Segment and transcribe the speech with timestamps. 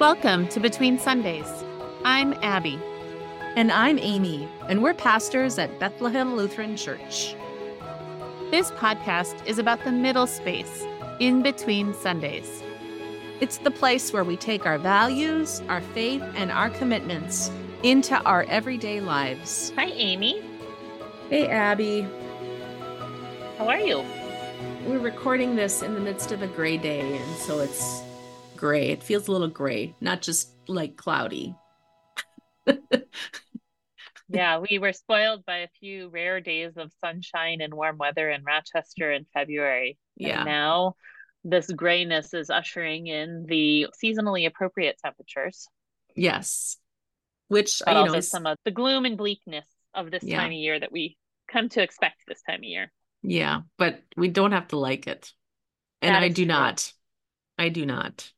[0.00, 1.52] Welcome to Between Sundays.
[2.04, 2.78] I'm Abby.
[3.56, 7.34] And I'm Amy, and we're pastors at Bethlehem Lutheran Church.
[8.52, 10.84] This podcast is about the middle space,
[11.18, 12.62] in between Sundays.
[13.40, 17.50] It's the place where we take our values, our faith, and our commitments
[17.82, 19.72] into our everyday lives.
[19.74, 20.40] Hi, Amy.
[21.28, 22.06] Hey, Abby.
[23.58, 24.04] How are you?
[24.86, 28.04] We're recording this in the midst of a gray day, and so it's
[28.58, 28.88] gray.
[28.90, 31.54] It feels a little gray, not just like cloudy.
[34.28, 38.44] yeah, we were spoiled by a few rare days of sunshine and warm weather in
[38.44, 39.96] Rochester in February.
[40.16, 40.40] Yeah.
[40.40, 40.96] And now
[41.44, 45.66] this grayness is ushering in the seasonally appropriate temperatures.
[46.14, 46.76] Yes.
[47.48, 50.36] Which but you also know some of the gloom and bleakness of this Yeah.
[50.38, 51.16] time of year that we
[51.50, 52.92] come to expect this time of year.
[53.22, 55.32] yeah, but we don't have to like it.
[56.02, 56.48] And That I do true.
[56.48, 56.92] not.
[57.56, 58.30] I do not.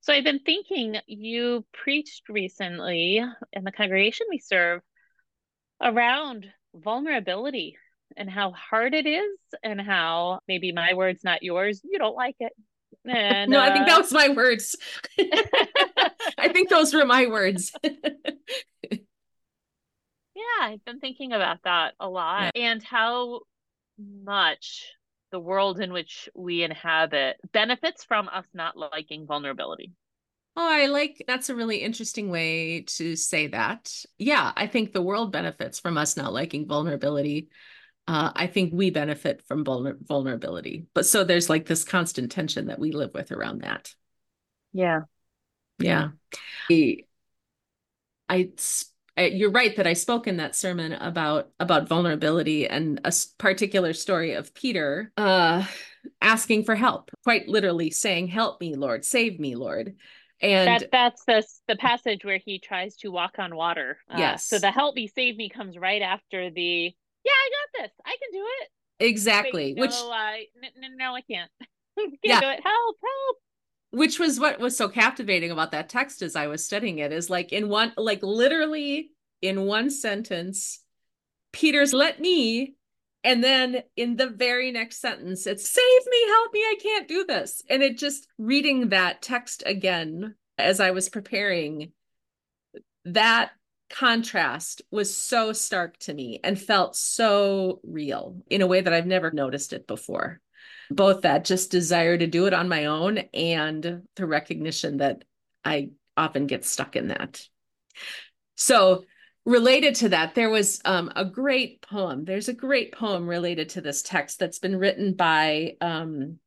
[0.00, 4.82] So I've been thinking you preached recently in the congregation we serve
[5.82, 7.76] around vulnerability
[8.16, 12.36] and how hard it is and how maybe my words not yours you don't like
[12.40, 12.52] it
[13.04, 14.74] and no, I think uh, that was my words.
[16.38, 17.72] I think those were my words.
[20.36, 23.40] yeah i've been thinking about that a lot and how
[23.98, 24.84] much
[25.30, 29.92] the world in which we inhabit benefits from us not liking vulnerability
[30.58, 33.92] Oh, I like that's a really interesting way to say that.
[34.16, 37.50] Yeah, I think the world benefits from us not liking vulnerability.
[38.08, 40.86] Uh, I think we benefit from vulner- vulnerability.
[40.94, 43.94] But so there's like this constant tension that we live with around that.
[44.72, 45.00] yeah
[45.78, 46.10] Yeah.
[46.70, 47.04] I,
[48.28, 48.48] I
[49.16, 53.92] I- you're right that I spoke in that sermon about about vulnerability and a particular
[53.92, 55.64] story of Peter uh
[56.20, 59.96] asking for help, quite literally saying, "Help me, Lord, save me, Lord."
[60.42, 64.46] And that that's the the passage where he tries to walk on water Uh, Yes.
[64.46, 66.94] so the help me save me comes right after the
[67.24, 68.68] yeah i got this i can do it
[69.00, 71.50] exactly, Wait, which no, I n- n- no, I can't.
[71.98, 72.40] can't Yeah.
[72.40, 72.60] do it.
[72.62, 72.96] Help!
[73.02, 73.36] Help!
[73.90, 77.30] Which was what was so captivating about that text as I was studying it is
[77.30, 79.10] like in one like literally
[79.42, 80.80] in one sentence
[81.52, 82.74] Peter's let me
[83.24, 87.24] and then in the very next sentence it's save me help me I can't do
[87.24, 87.62] this.
[87.68, 91.92] And it just reading that text again as I was preparing
[93.04, 93.50] that
[93.88, 99.06] contrast was so stark to me and felt so real in a way that I've
[99.06, 100.40] never noticed it before
[100.90, 105.24] both that just desire to do it on my own and the recognition that
[105.64, 107.42] I often get stuck in that.
[108.54, 109.04] So,
[109.44, 112.24] related to that, there was um, a great poem.
[112.24, 116.38] There's a great poem related to this text that's been written by um,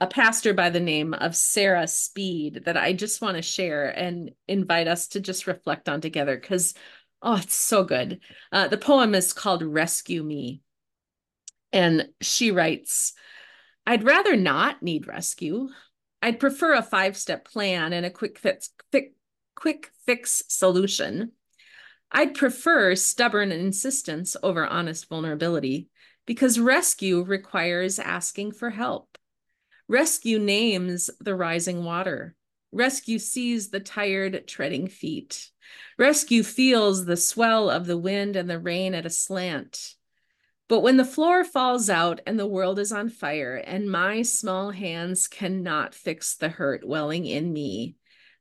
[0.00, 4.32] a pastor by the name of Sarah Speed that I just want to share and
[4.48, 6.74] invite us to just reflect on together because,
[7.22, 8.20] oh, it's so good.
[8.50, 10.60] Uh, the poem is called Rescue Me.
[11.72, 13.14] And she writes,
[13.86, 15.68] I'd rather not need rescue.
[16.20, 19.14] I'd prefer a five step plan and a quick fix, quick,
[19.56, 21.32] quick fix solution.
[22.10, 25.88] I'd prefer stubborn insistence over honest vulnerability
[26.26, 29.18] because rescue requires asking for help.
[29.88, 32.36] Rescue names the rising water.
[32.70, 35.50] Rescue sees the tired treading feet.
[35.98, 39.94] Rescue feels the swell of the wind and the rain at a slant.
[40.72, 44.70] But when the floor falls out and the world is on fire, and my small
[44.70, 47.96] hands cannot fix the hurt welling in me,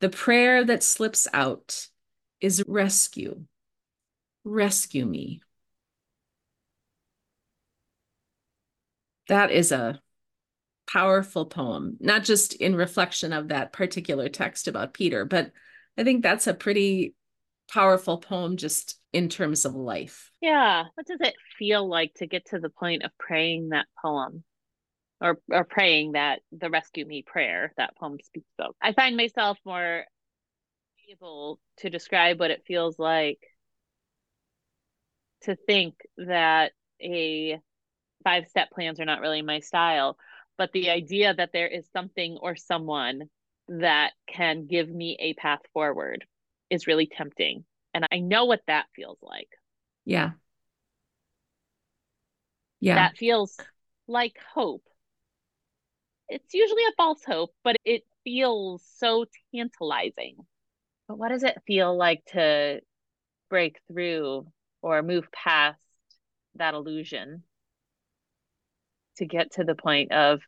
[0.00, 1.86] the prayer that slips out
[2.40, 3.44] is rescue.
[4.42, 5.40] Rescue me.
[9.28, 10.00] That is a
[10.90, 15.52] powerful poem, not just in reflection of that particular text about Peter, but
[15.96, 17.14] I think that's a pretty
[17.70, 20.30] powerful poem just in terms of life.
[20.42, 20.84] Yeah.
[20.94, 24.44] What does it feel like to get to the point of praying that poem?
[25.18, 28.74] Or, or praying that the rescue me prayer that poem speaks of.
[28.82, 30.04] I find myself more
[31.10, 33.38] able to describe what it feels like
[35.44, 37.58] to think that a
[38.24, 40.18] five step plans are not really my style,
[40.58, 43.22] but the idea that there is something or someone
[43.68, 46.26] that can give me a path forward
[46.68, 47.64] is really tempting.
[47.96, 49.48] And I know what that feels like.
[50.04, 50.32] Yeah.
[52.80, 52.94] Yeah.
[52.96, 53.64] That feels
[54.08, 54.88] like hope.
[56.28, 60.46] It's usually a false hope, but it feels so tantalizing.
[61.08, 62.80] But what does it feel like to
[63.50, 64.52] break through
[64.82, 65.80] or move past
[66.56, 67.44] that illusion
[69.16, 70.40] to get to the point of,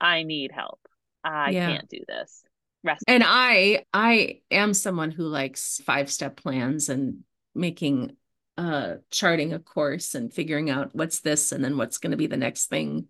[0.00, 0.80] I need help?
[1.24, 1.60] I Yeah.
[1.64, 2.44] can't do this.
[2.82, 3.04] Rest.
[3.06, 7.18] And I I am someone who likes five step plans and
[7.54, 8.16] making
[8.56, 12.26] uh charting a course and figuring out what's this and then what's going to be
[12.26, 13.06] the next thing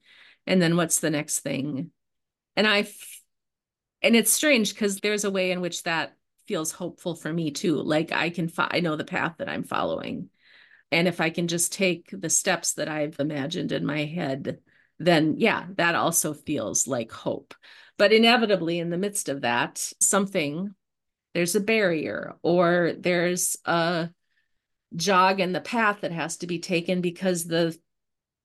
[0.46, 1.90] and then what's the next thing.
[2.56, 3.20] And I f-
[4.02, 6.16] and it's strange because there's a way in which that
[6.46, 7.76] feels hopeful for me too.
[7.76, 10.31] Like I can fo- I know the path that I'm following.
[10.90, 14.58] And if I can just take the steps that I've imagined in my head,
[14.99, 17.55] then yeah, that also feels like hope.
[18.00, 20.75] But inevitably, in the midst of that, something
[21.35, 24.08] there's a barrier or there's a
[24.97, 27.79] jog in the path that has to be taken because the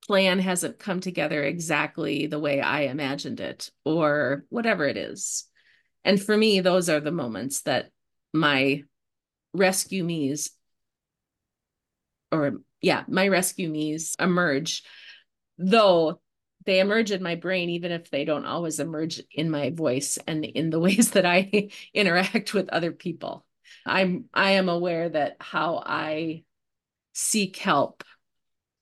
[0.08, 5.46] plan hasn't come together exactly the way I imagined it or whatever it is.
[6.04, 7.92] And for me, those are the moments that
[8.34, 8.84] my
[9.54, 10.52] rescue me's
[12.30, 14.84] or yeah, my rescue me's emerge,
[15.58, 16.20] though
[16.66, 20.44] they emerge in my brain, even if they don't always emerge in my voice and
[20.46, 23.46] in the ways that I interact with other people.
[23.86, 26.44] I'm I am aware that how I
[27.14, 28.04] seek help,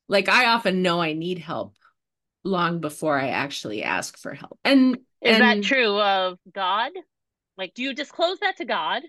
[0.08, 1.76] like I often know I need help
[2.44, 4.60] long before I actually ask for help.
[4.64, 6.92] And Is and that true of God?
[7.58, 9.04] Like, do you disclose that to God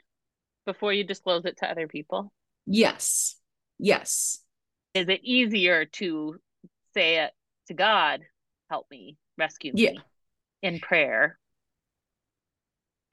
[0.67, 2.32] before you disclose it to other people?
[2.67, 3.37] Yes.
[3.79, 4.41] Yes.
[4.94, 6.37] Is it easier to
[6.94, 7.32] say it
[7.69, 8.20] to God,
[8.71, 9.93] help me, rescue Yeah.
[9.93, 10.01] me
[10.63, 11.39] in prayer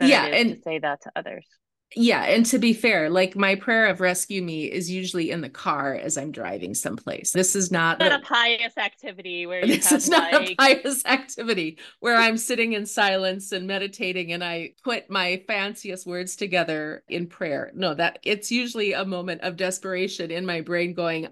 [0.01, 1.45] Yeah, and- to say that to others?
[1.93, 5.49] Yeah, and to be fair, like my prayer of rescue me is usually in the
[5.49, 7.31] car as I'm driving someplace.
[7.31, 10.55] This is not Not the- a pious activity where you this is not like a
[10.55, 16.37] pious activity where I'm sitting in silence and meditating and I put my fanciest words
[16.37, 17.71] together in prayer.
[17.75, 21.27] No, that it's usually a moment of desperation in my brain going,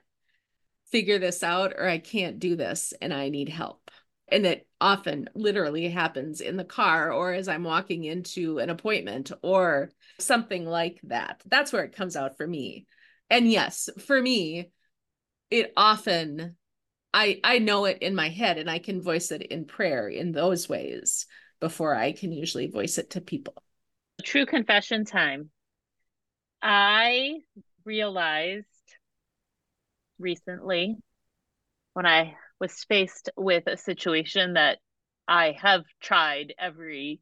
[0.91, 3.88] figure this out or I can't do this and I need help.
[4.31, 9.31] And it often literally happens in the car or as I'm walking into an appointment
[9.41, 11.41] or something like that.
[11.45, 12.85] That's where it comes out for me.
[13.29, 14.71] And yes, for me,
[15.49, 16.55] it often
[17.13, 20.31] I I know it in my head and I can voice it in prayer in
[20.31, 21.27] those ways
[21.59, 23.61] before I can usually voice it to people.
[24.23, 25.49] true confession time.
[26.61, 27.39] I
[27.85, 28.67] realized
[30.19, 30.97] recently
[31.93, 34.79] when I was faced with a situation that
[35.27, 37.21] I have tried every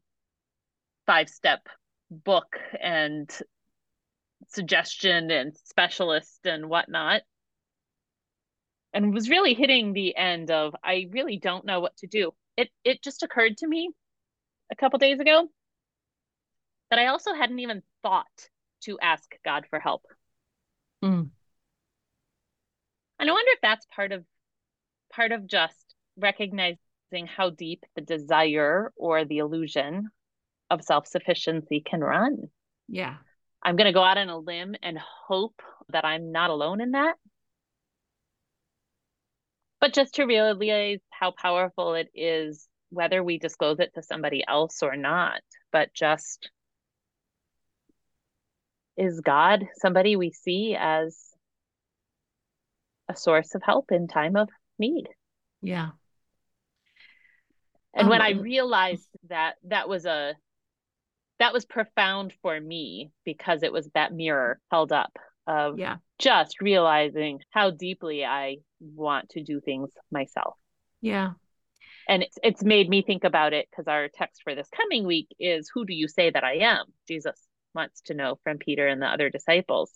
[1.06, 1.66] five step
[2.10, 3.30] book and
[4.48, 7.22] suggestion and specialist and whatnot.
[8.94, 12.32] And was really hitting the end of I really don't know what to do.
[12.56, 13.90] It it just occurred to me
[14.72, 15.48] a couple days ago
[16.90, 18.48] that I also hadn't even thought
[18.82, 20.02] to ask God for help.
[21.04, 21.28] Mm.
[23.20, 24.24] And I wonder if that's part of
[25.18, 26.78] part of just recognizing
[27.26, 30.10] how deep the desire or the illusion
[30.70, 32.36] of self-sufficiency can run.
[32.86, 33.16] Yeah.
[33.60, 36.92] I'm going to go out on a limb and hope that I'm not alone in
[36.92, 37.16] that.
[39.80, 44.84] But just to realize how powerful it is, whether we disclose it to somebody else
[44.84, 45.40] or not,
[45.72, 46.48] but just
[48.96, 51.18] is God somebody we see as
[53.08, 55.08] a source of help in time of need?
[55.62, 55.90] Yeah.
[57.94, 60.34] And um, when Oh, I realized that that was a
[61.38, 65.16] that was profound for me because it was that mirror held up
[65.46, 65.96] of Yeah.
[66.18, 70.56] just realizing how deeply I want to do things myself.
[71.00, 71.32] Yeah.
[72.08, 75.28] And it's it's made me think about it because our text for this coming week
[75.38, 76.86] is who do you say that I am?
[77.06, 77.40] Jesus
[77.74, 79.92] wants to know from Peter and the other disciples.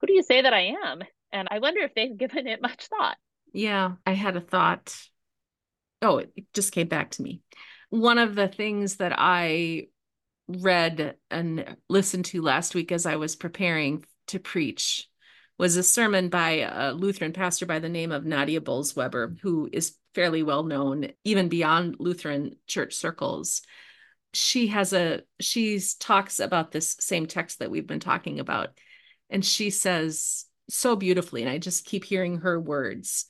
[0.00, 1.00] Who do you say that I am?
[1.32, 3.16] And I wonder if they've given it much thought.
[3.52, 4.96] Yeah, I had a thought.
[6.02, 7.42] Oh, it just came back to me.
[7.90, 9.88] One of the things that I
[10.48, 15.08] read and listened to last week as I was preparing to preach
[15.58, 19.96] was a sermon by a Lutheran pastor by the name of Nadia Bolz-Weber, who is
[20.14, 23.62] fairly well known even beyond Lutheran church circles.
[24.32, 28.70] She has a she talks about this same text that we've been talking about,
[29.30, 33.26] and she says so beautifully, and I just keep hearing her words.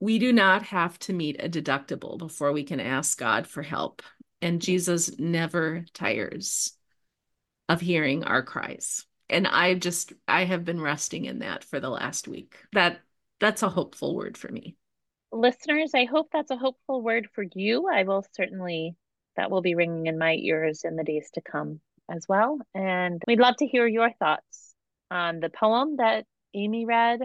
[0.00, 4.02] We do not have to meet a deductible before we can ask God for help.
[4.42, 6.72] And Jesus never tires
[7.68, 9.04] of hearing our cries.
[9.28, 12.56] And I just I have been resting in that for the last week.
[12.72, 13.00] That
[13.40, 14.76] that's a hopeful word for me.
[15.32, 17.88] Listeners, I hope that's a hopeful word for you.
[17.92, 18.96] I will certainly,
[19.36, 21.80] that will be ringing in my ears in the days to come
[22.10, 22.58] as well.
[22.74, 24.74] And we'd love to hear your thoughts
[25.10, 26.24] on the poem that
[26.56, 27.20] Amy read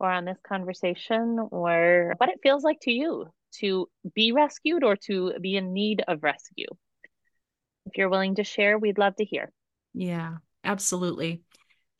[0.00, 3.26] or on this conversation or what it feels like to you
[3.60, 6.66] to be rescued or to be in need of rescue.
[7.86, 9.52] if you're willing to share, we'd love to hear.
[9.92, 11.42] Yeah, absolutely.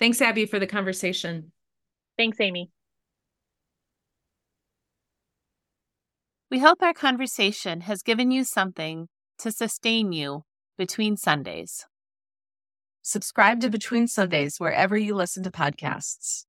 [0.01, 1.53] Thanks, Abby, for the conversation.
[2.17, 2.71] Thanks, Amy.
[6.51, 10.45] We hope our conversation has given you something to sustain you
[10.77, 11.87] between Sundays.
[13.03, 16.47] Subscribe to Between Sundays wherever you listen to podcasts.